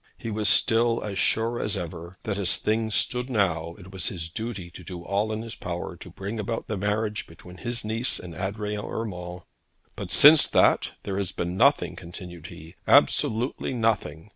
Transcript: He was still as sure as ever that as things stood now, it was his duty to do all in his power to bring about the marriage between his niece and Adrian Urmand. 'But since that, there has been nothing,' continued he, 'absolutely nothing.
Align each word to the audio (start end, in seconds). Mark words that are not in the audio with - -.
He 0.17 0.31
was 0.31 0.49
still 0.49 1.03
as 1.03 1.19
sure 1.19 1.59
as 1.59 1.77
ever 1.77 2.17
that 2.23 2.39
as 2.39 2.57
things 2.57 2.95
stood 2.95 3.29
now, 3.29 3.75
it 3.77 3.91
was 3.91 4.07
his 4.07 4.31
duty 4.31 4.71
to 4.71 4.83
do 4.83 5.03
all 5.03 5.31
in 5.31 5.43
his 5.43 5.53
power 5.53 5.95
to 5.97 6.09
bring 6.09 6.39
about 6.39 6.65
the 6.65 6.75
marriage 6.75 7.27
between 7.27 7.57
his 7.57 7.85
niece 7.85 8.17
and 8.17 8.33
Adrian 8.33 8.83
Urmand. 8.83 9.41
'But 9.95 10.09
since 10.09 10.47
that, 10.47 10.93
there 11.03 11.17
has 11.19 11.31
been 11.31 11.55
nothing,' 11.55 11.95
continued 11.95 12.47
he, 12.47 12.77
'absolutely 12.87 13.75
nothing. 13.75 14.29